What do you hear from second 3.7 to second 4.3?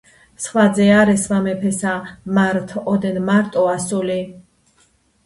ასული